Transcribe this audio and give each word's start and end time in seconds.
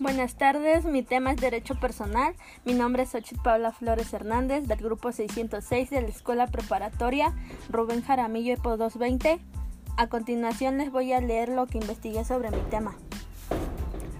Buenas 0.00 0.34
tardes, 0.34 0.86
mi 0.86 1.02
tema 1.02 1.32
es 1.32 1.36
Derecho 1.42 1.74
Personal. 1.74 2.32
Mi 2.64 2.72
nombre 2.72 3.02
es 3.02 3.14
Ochit 3.14 3.36
Paula 3.42 3.70
Flores 3.70 4.10
Hernández 4.14 4.66
del 4.66 4.78
grupo 4.78 5.12
606 5.12 5.90
de 5.90 6.00
la 6.00 6.08
Escuela 6.08 6.46
Preparatoria 6.46 7.34
Rubén 7.68 8.00
Jaramillo 8.00 8.54
EPO 8.54 8.78
220. 8.78 9.38
A 9.98 10.06
continuación 10.06 10.78
les 10.78 10.90
voy 10.90 11.12
a 11.12 11.20
leer 11.20 11.50
lo 11.50 11.66
que 11.66 11.76
investigué 11.76 12.24
sobre 12.24 12.50
mi 12.50 12.62
tema. 12.70 12.96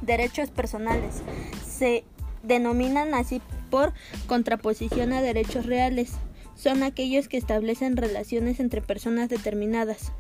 Derechos 0.02 0.50
personales. 0.50 1.22
Se 1.66 2.04
denominan 2.42 3.14
así 3.14 3.40
por 3.70 3.94
contraposición 4.26 5.14
a 5.14 5.22
derechos 5.22 5.64
reales. 5.64 6.12
Son 6.56 6.82
aquellos 6.82 7.26
que 7.26 7.38
establecen 7.38 7.96
relaciones 7.96 8.60
entre 8.60 8.82
personas 8.82 9.30
determinadas, 9.30 10.12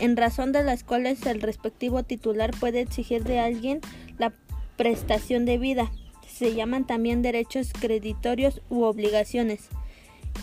en 0.00 0.16
razón 0.16 0.50
de 0.50 0.64
las 0.64 0.82
cuales 0.82 1.24
el 1.26 1.42
respectivo 1.42 2.02
titular 2.02 2.50
puede 2.58 2.80
exigir 2.80 3.22
de 3.22 3.38
alguien 3.38 3.80
la 4.18 4.32
prestación 4.76 5.44
de 5.44 5.58
vida. 5.58 5.90
Se 6.28 6.54
llaman 6.54 6.86
también 6.86 7.22
derechos 7.22 7.72
creditorios 7.72 8.60
u 8.68 8.82
obligaciones. 8.82 9.68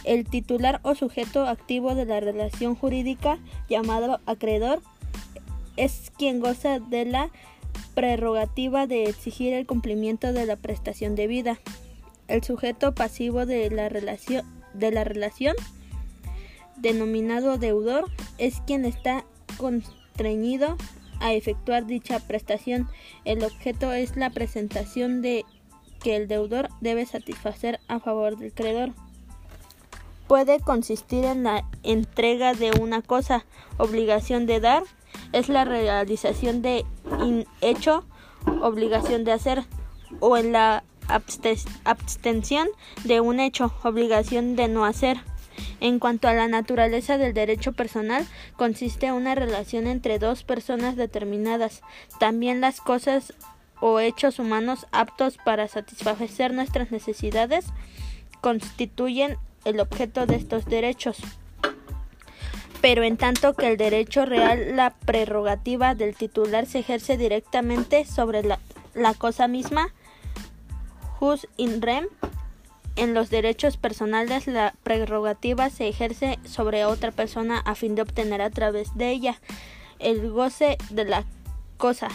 El 0.03 0.25
titular 0.25 0.79
o 0.83 0.95
sujeto 0.95 1.47
activo 1.47 1.95
de 1.95 2.05
la 2.05 2.19
relación 2.19 2.75
jurídica 2.75 3.37
llamado 3.69 4.19
acreedor 4.25 4.81
es 5.77 6.11
quien 6.17 6.39
goza 6.39 6.79
de 6.79 7.05
la 7.05 7.31
prerrogativa 7.95 8.87
de 8.87 9.05
exigir 9.05 9.53
el 9.53 9.65
cumplimiento 9.65 10.33
de 10.33 10.45
la 10.45 10.55
prestación 10.55 11.15
de 11.15 11.27
vida. 11.27 11.59
El 12.27 12.43
sujeto 12.43 12.95
pasivo 12.95 13.45
de 13.45 13.69
la 13.69 13.89
relación, 13.89 14.45
de 14.73 14.91
la 14.91 15.03
relación 15.03 15.55
denominado 16.77 17.57
deudor, 17.57 18.09
es 18.37 18.61
quien 18.65 18.85
está 18.85 19.25
constreñido 19.57 20.77
a 21.19 21.33
efectuar 21.33 21.85
dicha 21.85 22.19
prestación. 22.19 22.87
El 23.25 23.43
objeto 23.43 23.91
es 23.93 24.15
la 24.15 24.29
presentación 24.29 25.21
de 25.21 25.45
que 26.01 26.15
el 26.15 26.27
deudor 26.27 26.69
debe 26.81 27.05
satisfacer 27.05 27.79
a 27.87 27.99
favor 27.99 28.37
del 28.37 28.53
creador. 28.53 28.91
Puede 30.27 30.59
consistir 30.59 31.25
en 31.25 31.43
la 31.43 31.65
entrega 31.83 32.53
de 32.53 32.71
una 32.79 33.01
cosa, 33.01 33.45
obligación 33.77 34.45
de 34.45 34.59
dar, 34.59 34.83
es 35.31 35.49
la 35.49 35.65
realización 35.65 36.61
de 36.61 36.85
un 37.19 37.45
hecho, 37.61 38.05
obligación 38.61 39.23
de 39.23 39.31
hacer, 39.31 39.63
o 40.19 40.37
en 40.37 40.51
la 40.51 40.83
abstención 41.83 42.67
de 43.03 43.21
un 43.21 43.39
hecho, 43.39 43.73
obligación 43.83 44.55
de 44.55 44.67
no 44.67 44.85
hacer. 44.85 45.17
En 45.79 45.99
cuanto 45.99 46.27
a 46.27 46.33
la 46.33 46.47
naturaleza 46.47 47.17
del 47.17 47.33
derecho 47.33 47.73
personal, 47.73 48.25
consiste 48.55 49.07
en 49.07 49.13
una 49.13 49.35
relación 49.35 49.87
entre 49.87 50.19
dos 50.19 50.43
personas 50.43 50.95
determinadas. 50.95 51.81
También 52.19 52.61
las 52.61 52.79
cosas 52.81 53.33
o 53.79 53.99
hechos 53.99 54.39
humanos 54.39 54.87
aptos 54.91 55.37
para 55.37 55.67
satisfacer 55.67 56.53
nuestras 56.53 56.91
necesidades 56.91 57.65
constituyen 58.39 59.37
el 59.65 59.79
objeto 59.79 60.25
de 60.25 60.35
estos 60.35 60.65
derechos. 60.65 61.17
Pero 62.81 63.03
en 63.03 63.15
tanto 63.17 63.53
que 63.53 63.67
el 63.67 63.77
derecho 63.77 64.25
real, 64.25 64.75
la 64.75 64.91
prerrogativa 64.91 65.95
del 65.95 66.15
titular 66.15 66.65
se 66.65 66.79
ejerce 66.79 67.17
directamente 67.17 68.05
sobre 68.05 68.43
la, 68.43 68.59
la 68.93 69.13
cosa 69.13 69.47
misma, 69.47 69.93
jus 71.19 71.47
in 71.55 71.81
rem, 71.81 72.07
en 72.95 73.13
los 73.13 73.29
derechos 73.29 73.77
personales 73.77 74.47
la 74.47 74.75
prerrogativa 74.83 75.69
se 75.69 75.87
ejerce 75.87 76.39
sobre 76.45 76.85
otra 76.85 77.11
persona 77.11 77.59
a 77.59 77.75
fin 77.75 77.95
de 77.95 78.03
obtener 78.03 78.41
a 78.41 78.49
través 78.49 78.95
de 78.95 79.11
ella 79.11 79.39
el 79.99 80.29
goce 80.29 80.77
de 80.89 81.05
la 81.05 81.25
cosa. 81.77 82.09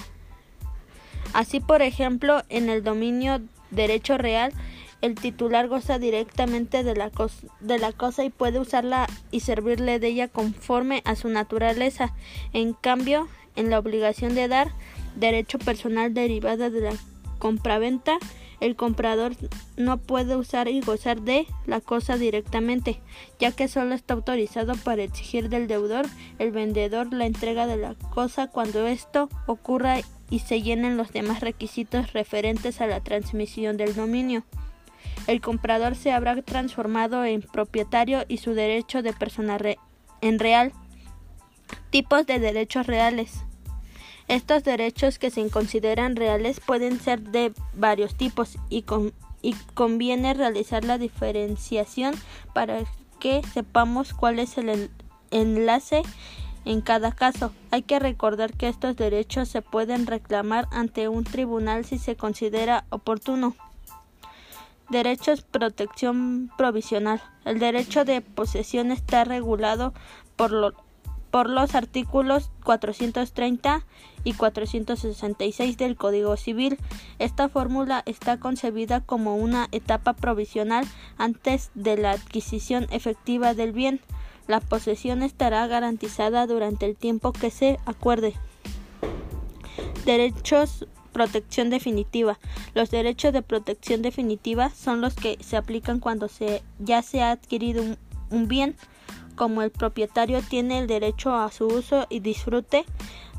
Así, 1.32 1.60
por 1.60 1.82
ejemplo, 1.82 2.42
en 2.48 2.68
el 2.68 2.82
dominio 2.82 3.40
derecho 3.70 4.18
real, 4.18 4.52
el 5.00 5.14
titular 5.14 5.68
goza 5.68 5.98
directamente 5.98 6.82
de 6.82 6.96
la, 6.96 7.10
de 7.60 7.78
la 7.78 7.92
cosa 7.92 8.24
y 8.24 8.30
puede 8.30 8.58
usarla 8.58 9.06
y 9.30 9.40
servirle 9.40 9.98
de 9.98 10.08
ella 10.08 10.28
conforme 10.28 11.02
a 11.04 11.14
su 11.14 11.28
naturaleza. 11.28 12.14
En 12.52 12.72
cambio, 12.72 13.28
en 13.56 13.70
la 13.70 13.78
obligación 13.78 14.34
de 14.34 14.48
dar 14.48 14.72
derecho 15.16 15.58
personal 15.58 16.14
derivada 16.14 16.70
de 16.70 16.80
la 16.80 16.92
compraventa, 17.38 18.18
el 18.60 18.76
comprador 18.76 19.32
no 19.76 19.98
puede 19.98 20.36
usar 20.36 20.68
y 20.68 20.80
gozar 20.80 21.20
de 21.20 21.46
la 21.66 21.80
cosa 21.80 22.16
directamente, 22.16 23.00
ya 23.38 23.52
que 23.52 23.68
solo 23.68 23.94
está 23.94 24.14
autorizado 24.14 24.74
para 24.76 25.02
exigir 25.02 25.48
del 25.48 25.68
deudor 25.68 26.06
el 26.38 26.50
vendedor 26.50 27.12
la 27.12 27.26
entrega 27.26 27.66
de 27.66 27.76
la 27.76 27.94
cosa 27.94 28.48
cuando 28.48 28.86
esto 28.86 29.28
ocurra 29.46 30.00
y 30.30 30.40
se 30.40 30.62
llenen 30.62 30.96
los 30.96 31.12
demás 31.12 31.40
requisitos 31.40 32.12
referentes 32.12 32.80
a 32.80 32.86
la 32.86 33.00
transmisión 33.00 33.76
del 33.76 33.94
dominio. 33.94 34.44
El 35.26 35.40
comprador 35.40 35.94
se 35.94 36.12
habrá 36.12 36.40
transformado 36.42 37.24
en 37.24 37.42
propietario 37.42 38.24
y 38.28 38.38
su 38.38 38.54
derecho 38.54 39.02
de 39.02 39.12
persona 39.12 39.58
en 40.20 40.38
real. 40.38 40.72
Tipos 41.90 42.26
de 42.26 42.38
derechos 42.38 42.86
reales. 42.86 43.44
Estos 44.28 44.62
derechos 44.62 45.18
que 45.18 45.30
se 45.30 45.48
consideran 45.48 46.14
reales 46.14 46.60
pueden 46.60 47.00
ser 47.00 47.20
de 47.22 47.54
varios 47.74 48.14
tipos 48.14 48.58
y, 48.68 48.84
conviene 49.72 50.34
realizar 50.34 50.84
la 50.84 50.98
diferenciación 50.98 52.14
para 52.52 52.80
que 53.18 53.40
sepamos 53.54 54.12
cuál 54.12 54.38
es 54.38 54.58
el 54.58 54.90
enlace 55.30 56.02
en 56.66 56.82
cada 56.82 57.12
caso. 57.12 57.52
Hay 57.70 57.82
que 57.82 57.98
recordar 57.98 58.52
que 58.52 58.68
estos 58.68 58.96
derechos 58.96 59.48
se 59.48 59.62
pueden 59.62 60.06
reclamar 60.06 60.68
ante 60.70 61.08
un 61.08 61.24
tribunal 61.24 61.86
si 61.86 61.96
se 61.96 62.14
considera 62.14 62.84
oportuno. 62.90 63.56
Derechos 64.90 65.40
protección 65.40 66.50
provisional. 66.58 67.22
El 67.46 67.58
derecho 67.58 68.04
de 68.04 68.20
posesión 68.20 68.90
está 68.90 69.24
regulado 69.24 69.94
por, 70.36 70.50
lo, 70.50 70.74
por 71.30 71.50
los 71.50 71.74
artículos 71.74 72.50
430 72.64 73.84
y 74.24 74.32
466 74.34 75.76
del 75.76 75.96
Código 75.96 76.36
Civil. 76.36 76.78
Esta 77.18 77.48
fórmula 77.48 78.02
está 78.06 78.38
concebida 78.38 79.00
como 79.00 79.36
una 79.36 79.68
etapa 79.72 80.14
provisional 80.14 80.86
antes 81.16 81.70
de 81.74 81.96
la 81.96 82.12
adquisición 82.12 82.86
efectiva 82.90 83.54
del 83.54 83.72
bien. 83.72 84.00
La 84.46 84.60
posesión 84.60 85.22
estará 85.22 85.66
garantizada 85.66 86.46
durante 86.46 86.86
el 86.86 86.96
tiempo 86.96 87.32
que 87.32 87.50
se 87.50 87.78
acuerde. 87.84 88.34
Derechos 90.04 90.86
protección 91.12 91.68
definitiva. 91.68 92.38
Los 92.74 92.90
derechos 92.90 93.32
de 93.32 93.42
protección 93.42 94.02
definitiva 94.02 94.70
son 94.70 95.00
los 95.00 95.14
que 95.14 95.36
se 95.40 95.56
aplican 95.56 95.98
cuando 95.98 96.28
se, 96.28 96.62
ya 96.78 97.02
se 97.02 97.22
ha 97.22 97.32
adquirido 97.32 97.82
un 98.30 98.46
bien 98.46 98.76
como 99.38 99.62
el 99.62 99.70
propietario 99.70 100.42
tiene 100.42 100.80
el 100.80 100.88
derecho 100.88 101.32
a 101.32 101.50
su 101.52 101.66
uso 101.66 102.06
y 102.10 102.20
disfrute, 102.20 102.84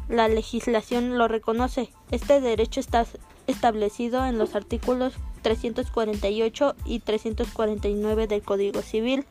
la 0.08 0.30
legislación 0.30 1.18
lo 1.18 1.28
reconoce. 1.28 1.90
Este 2.10 2.40
derecho 2.40 2.80
está 2.80 3.06
establecido 3.48 4.26
en 4.26 4.38
los 4.38 4.56
artículos 4.56 5.14
348 5.42 6.76
y 6.86 7.00
349 7.00 8.28
del 8.28 8.42
Código 8.42 8.82
Civil. 8.82 9.26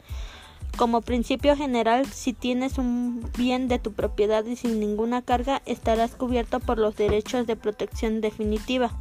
Como 0.76 1.00
principio 1.00 1.56
general, 1.56 2.06
si 2.06 2.34
tienes 2.34 2.76
un 2.76 3.28
bien 3.36 3.66
de 3.66 3.78
tu 3.78 3.94
propiedad 3.94 4.44
y 4.44 4.54
sin 4.54 4.78
ninguna 4.78 5.22
carga, 5.22 5.62
estarás 5.64 6.14
cubierto 6.14 6.60
por 6.60 6.78
los 6.78 6.96
derechos 6.96 7.46
de 7.46 7.56
protección 7.56 8.20
definitiva. 8.20 8.92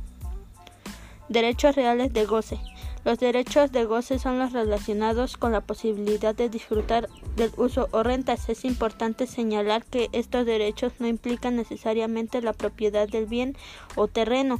Derechos 1.28 1.75
reales 1.75 2.13
de 2.13 2.25
goce. 2.25 2.59
Los 3.06 3.19
derechos 3.19 3.72
de 3.72 3.85
goce 3.85 4.19
son 4.19 4.38
los 4.38 4.52
relacionados 4.52 5.38
con 5.38 5.53
la 5.53 5.62
posibilidad 5.62 6.35
de 6.35 6.50
disfrutar 6.50 7.08
del 7.38 7.52
uso 7.56 7.88
o 7.91 8.03
rentas. 8.03 8.50
Es 8.50 8.66
importante 8.66 9.28
señalar 9.28 9.85
que 9.85 10.09
estos 10.11 10.46
derechos 10.46 10.94
no 10.99 11.08
implican 11.08 11.55
necesariamente 11.55 12.41
la 12.41 12.53
propiedad 12.53 13.08
del 13.08 13.26
bien 13.26 13.55
o 13.96 14.08
terreno. 14.08 14.59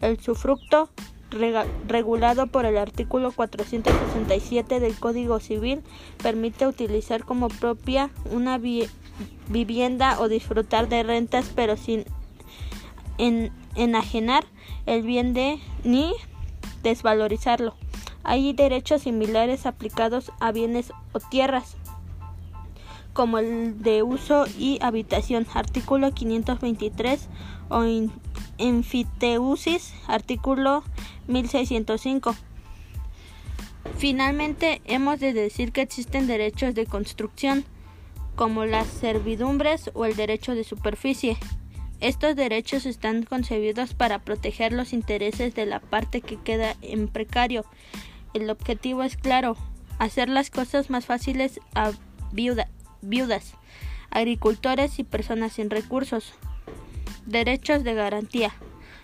El 0.00 0.20
sufructo, 0.20 0.90
regulado 1.88 2.48
por 2.48 2.66
el 2.66 2.76
artículo 2.76 3.30
467 3.32 4.80
del 4.80 4.98
Código 4.98 5.38
Civil, 5.38 5.82
permite 6.22 6.66
utilizar 6.66 7.24
como 7.24 7.48
propia 7.48 8.10
una 8.30 8.58
vivienda 9.48 10.20
o 10.20 10.28
disfrutar 10.28 10.88
de 10.88 11.02
rentas, 11.04 11.52
pero 11.54 11.76
sin 11.76 12.04
enajenar 13.76 14.44
el 14.86 15.02
bien 15.02 15.34
de 15.34 15.60
ni 15.84 16.12
desvalorizarlo. 16.84 17.74
Hay 18.22 18.52
derechos 18.52 19.02
similares 19.02 19.66
aplicados 19.66 20.30
a 20.38 20.52
bienes 20.52 20.92
o 21.12 21.18
tierras, 21.18 21.76
como 23.12 23.38
el 23.38 23.82
de 23.82 24.02
uso 24.02 24.44
y 24.58 24.78
habitación, 24.80 25.46
artículo 25.54 26.12
523, 26.12 27.28
o 27.68 27.84
enfiteusis, 28.58 29.94
artículo 30.06 30.84
1605. 31.26 32.36
Finalmente, 33.96 34.80
hemos 34.84 35.20
de 35.20 35.32
decir 35.32 35.72
que 35.72 35.82
existen 35.82 36.26
derechos 36.26 36.74
de 36.74 36.86
construcción, 36.86 37.64
como 38.36 38.64
las 38.64 38.88
servidumbres 38.88 39.90
o 39.94 40.04
el 40.04 40.16
derecho 40.16 40.54
de 40.54 40.64
superficie. 40.64 41.36
Estos 42.00 42.36
derechos 42.36 42.86
están 42.86 43.22
concebidos 43.22 43.94
para 43.94 44.18
proteger 44.18 44.72
los 44.72 44.92
intereses 44.92 45.54
de 45.54 45.66
la 45.66 45.80
parte 45.80 46.20
que 46.20 46.36
queda 46.36 46.76
en 46.82 47.08
precario. 47.08 47.64
El 48.34 48.50
objetivo 48.50 49.02
es 49.02 49.16
claro, 49.16 49.56
hacer 49.98 50.28
las 50.28 50.50
cosas 50.50 50.90
más 50.90 51.06
fáciles 51.06 51.60
a 51.74 51.92
viudas, 52.32 53.54
agricultores 54.10 54.98
y 54.98 55.04
personas 55.04 55.54
sin 55.54 55.70
recursos. 55.70 56.34
Derechos 57.26 57.84
de 57.84 57.94
garantía. 57.94 58.52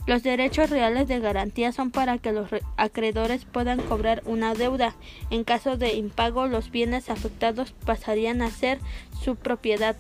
Los 0.07 0.23
derechos 0.23 0.71
reales 0.71 1.09
de 1.09 1.21
garantía 1.21 1.73
son 1.73 1.91
para 1.91 2.19
que 2.19 2.33
los 2.33 2.49
acreedores 2.77 3.45
puedan 3.45 3.81
cobrar 3.81 4.23
una 4.25 4.55
deuda. 4.55 4.97
En 5.31 5.45
caso 5.45 5.77
de 5.77 5.95
impago, 5.95 6.47
los 6.47 6.71
bienes 6.71 7.11
afectados 7.11 7.73
pasarían 7.85 8.43
a 8.43 8.51
ser 8.51 8.79
su 9.23 9.37
propiedad. 9.37 9.97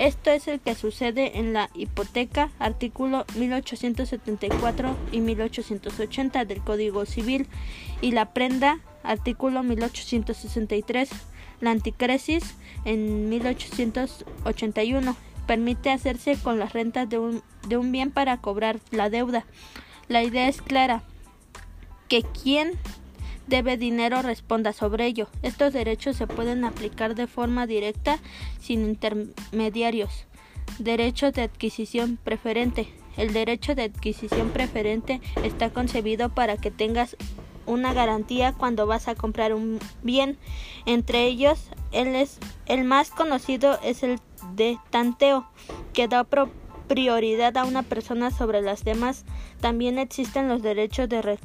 Esto 0.00 0.30
es 0.30 0.48
el 0.48 0.60
que 0.60 0.74
sucede 0.74 1.38
en 1.38 1.52
la 1.52 1.68
hipoteca, 1.74 2.48
artículo 2.58 3.26
1874 3.36 4.96
y 5.12 5.20
1880 5.20 6.46
del 6.46 6.62
Código 6.62 7.04
Civil, 7.04 7.46
y 8.00 8.12
la 8.12 8.32
prenda, 8.32 8.80
artículo 9.02 9.62
1863, 9.62 11.10
la 11.60 11.72
anticresis 11.72 12.54
en 12.86 13.28
1881 13.28 15.16
permite 15.46 15.90
hacerse 15.90 16.38
con 16.42 16.58
las 16.58 16.72
rentas 16.72 17.06
de 17.10 17.18
un, 17.18 17.42
de 17.68 17.76
un 17.76 17.92
bien 17.92 18.10
para 18.10 18.38
cobrar 18.38 18.80
la 18.90 19.10
deuda. 19.10 19.44
La 20.08 20.22
idea 20.22 20.48
es 20.48 20.62
clara, 20.62 21.02
que 22.08 22.22
quien 22.22 22.72
debe 23.50 23.76
dinero 23.76 24.22
responda 24.22 24.72
sobre 24.72 25.04
ello. 25.06 25.28
Estos 25.42 25.72
derechos 25.72 26.16
se 26.16 26.26
pueden 26.26 26.64
aplicar 26.64 27.14
de 27.14 27.26
forma 27.26 27.66
directa 27.66 28.18
sin 28.60 28.86
intermediarios. 28.86 30.24
Derecho 30.78 31.32
de 31.32 31.42
adquisición 31.42 32.16
preferente. 32.22 32.88
El 33.16 33.32
derecho 33.32 33.74
de 33.74 33.82
adquisición 33.82 34.50
preferente 34.50 35.20
está 35.42 35.70
concebido 35.70 36.30
para 36.30 36.56
que 36.56 36.70
tengas 36.70 37.16
una 37.66 37.92
garantía 37.92 38.52
cuando 38.52 38.86
vas 38.86 39.08
a 39.08 39.16
comprar 39.16 39.52
un 39.52 39.80
bien. 40.02 40.38
Entre 40.86 41.26
ellos, 41.26 41.70
el, 41.90 42.14
es, 42.14 42.38
el 42.66 42.84
más 42.84 43.10
conocido 43.10 43.80
es 43.82 44.04
el 44.04 44.20
de 44.54 44.78
tanteo, 44.90 45.50
que 45.92 46.06
da 46.06 46.24
prioridad 46.86 47.56
a 47.56 47.64
una 47.64 47.82
persona 47.82 48.30
sobre 48.30 48.62
las 48.62 48.84
demás. 48.84 49.24
También 49.60 49.98
existen 49.98 50.48
los 50.48 50.62
derechos 50.62 51.08
de 51.08 51.36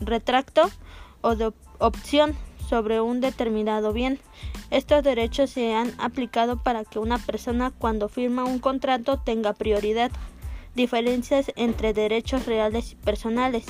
retracto 0.00 0.70
o 1.20 1.36
de 1.36 1.52
opción 1.78 2.36
sobre 2.68 3.00
un 3.00 3.20
determinado 3.20 3.92
bien. 3.92 4.18
Estos 4.70 5.02
derechos 5.02 5.50
se 5.50 5.74
han 5.74 5.92
aplicado 5.98 6.62
para 6.62 6.84
que 6.84 6.98
una 6.98 7.18
persona 7.18 7.70
cuando 7.70 8.08
firma 8.08 8.44
un 8.44 8.58
contrato 8.58 9.18
tenga 9.18 9.54
prioridad. 9.54 10.10
Diferencias 10.74 11.50
entre 11.56 11.94
derechos 11.94 12.46
reales 12.46 12.92
y 12.92 12.96
personales. 12.96 13.64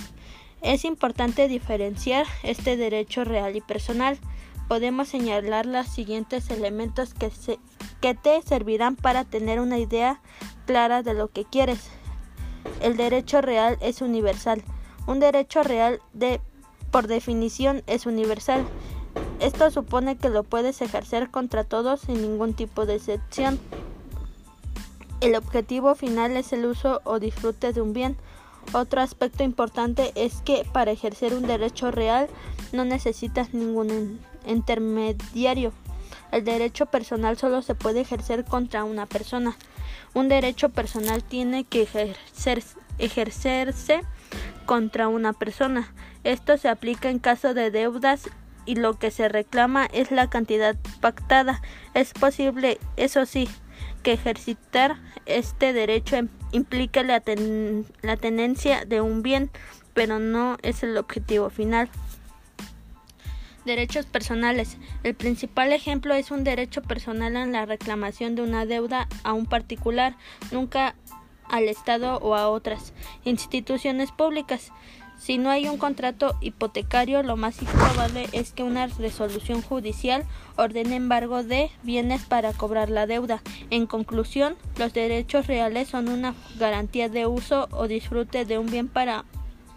Es 0.61 0.85
importante 0.85 1.47
diferenciar 1.47 2.27
este 2.43 2.77
derecho 2.77 3.25
real 3.25 3.55
y 3.55 3.61
personal. 3.61 4.19
Podemos 4.67 5.09
señalar 5.09 5.67
los 5.67 5.87
siguientes 5.87 6.51
elementos 6.51 7.15
que, 7.15 7.31
se, 7.31 7.59
que 8.01 8.15
te 8.15 8.43
servirán 8.43 8.97
para 8.97 9.25
tener 9.25 9.61
una 9.61 9.79
idea 9.79 10.21
clara 10.67 11.03
de 11.03 11.15
lo 11.15 11.29
que 11.29 11.45
quieres. 11.45 11.89
El 12.83 12.97
derecho 12.97 13.41
real 13.41 13.79
es 13.81 14.03
universal. 14.03 14.63
Un 15.07 15.21
derecho 15.21 15.63
real 15.63 16.01
de 16.13 16.41
por 16.91 17.07
definición 17.07 17.83
es 17.87 18.07
universal. 18.07 18.67
Esto 19.41 19.71
supone 19.71 20.17
que 20.17 20.29
lo 20.29 20.43
puedes 20.43 20.83
ejercer 20.83 21.31
contra 21.31 21.65
todos 21.65 22.01
sin 22.01 22.21
ningún 22.23 22.55
tipo 22.55 22.87
de 22.87 22.97
excepción. 22.97 23.59
El 25.21 25.35
objetivo 25.35 25.95
final 25.95 26.37
es 26.37 26.53
el 26.53 26.67
uso 26.67 27.01
o 27.05 27.19
disfrute 27.19 27.73
de 27.73 27.81
un 27.81 27.93
bien. 27.93 28.17
Otro 28.73 29.01
aspecto 29.01 29.43
importante 29.43 30.13
es 30.15 30.43
que 30.43 30.67
para 30.73 30.91
ejercer 30.91 31.35
un 31.35 31.47
derecho 31.47 31.91
real 31.91 32.29
no 32.73 32.85
necesitas 32.85 33.55
ningún 33.55 34.21
intermediario. 34.47 35.73
El 36.31 36.45
derecho 36.45 36.87
personal 36.87 37.39
solo 37.39 37.63
se 37.63 37.75
puede 37.75 38.01
ejercer 38.01 38.45
contra 38.45 38.85
una 38.85 39.07
persona. 39.07 39.57
Un 40.15 40.29
derecho 40.29 40.69
personal 40.69 41.25
tiene 41.25 41.65
que 41.65 41.89
ejercerse 42.99 44.03
contra 44.69 45.09
una 45.09 45.33
persona. 45.33 45.95
Esto 46.25 46.59
se 46.59 46.69
aplica 46.69 47.09
en 47.09 47.21
caso 47.21 47.55
de 47.55 47.71
deudas 47.71 48.29
y 48.67 48.75
lo 48.75 48.99
que 48.99 49.11
se 49.11 49.31
reclama 49.31 49.87
es 49.95 50.11
la 50.11 50.29
cantidad 50.29 50.77
pactada. 51.01 51.63
Es 51.95 52.13
posible, 52.13 52.79
eso 52.99 53.25
sí, 53.25 53.49
que 54.03 54.13
ejercitar 54.13 54.97
este 55.25 55.73
derecho 55.73 56.19
implique 56.53 57.03
la, 57.03 57.23
la 58.03 58.17
tenencia 58.19 58.85
de 58.85 59.01
un 59.01 59.23
bien, 59.23 59.51
pero 59.95 60.19
no 60.19 60.59
es 60.61 60.83
el 60.83 60.99
objetivo 60.99 61.49
final. 61.49 61.89
Derechos 63.65 64.05
personales. 64.05 64.77
El 65.03 65.15
principal 65.15 65.73
ejemplo 65.73 66.13
es 66.13 66.31
un 66.31 66.45
derecho 66.45 66.83
personal 66.83 67.37
en 67.37 67.53
la 67.53 67.65
reclamación 67.65 68.35
de 68.35 68.43
una 68.43 68.67
deuda 68.67 69.09
a 69.25 69.33
un 69.33 69.47
particular, 69.47 70.15
nunca 70.53 70.95
al 71.51 71.69
Estado 71.69 72.19
o 72.19 72.35
a 72.35 72.49
otras 72.49 72.93
instituciones 73.25 74.13
públicas. 74.13 74.73
Si 75.19 75.37
no 75.37 75.51
hay 75.51 75.69
un 75.69 75.79
contrato 75.79 76.37
hipotecario, 76.41 77.25
lo 77.25 77.37
más 77.37 77.57
probable 77.57 78.29
es 78.33 78.53
que 78.53 78.63
una 78.63 78.87
resolución 78.87 79.63
judicial 79.63 80.25
ordene 80.57 80.95
embargo 80.95 81.43
de 81.43 81.71
bienes 81.83 82.23
para 82.23 82.53
cobrar 82.53 82.89
la 82.89 83.07
deuda. 83.07 83.43
En 83.71 83.87
conclusión, 83.87 84.57
los 84.79 84.93
derechos 84.93 85.49
reales 85.49 85.89
son 85.89 86.09
una 86.09 86.35
garantía 86.59 87.09
de 87.09 87.27
uso 87.27 87.69
o 87.73 87.89
disfrute 87.89 88.45
de 88.45 88.59
un 88.59 88.67
bien 88.67 88.87
para 88.87 89.25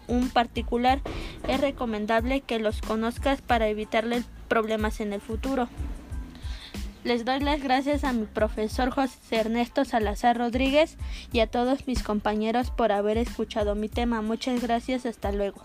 un 0.06 0.30
particular, 0.30 1.00
es 1.48 1.60
recomendable 1.60 2.40
que 2.40 2.58
los 2.58 2.80
conozcas 2.80 3.40
para 3.40 3.68
evitarle 3.68 4.22
problemas 4.48 5.00
en 5.00 5.12
el 5.12 5.20
futuro. 5.20 5.68
Les 7.04 7.24
doy 7.24 7.40
las 7.40 7.60
gracias 7.60 8.04
a 8.04 8.12
mi 8.12 8.26
profesor 8.26 8.90
José 8.90 9.36
Ernesto 9.36 9.84
Salazar 9.84 10.38
Rodríguez 10.38 10.96
y 11.32 11.40
a 11.40 11.48
todos 11.48 11.88
mis 11.88 12.02
compañeros 12.02 12.70
por 12.70 12.92
haber 12.92 13.18
escuchado 13.18 13.74
mi 13.74 13.88
tema. 13.88 14.22
Muchas 14.22 14.62
gracias, 14.62 15.04
hasta 15.04 15.32
luego. 15.32 15.62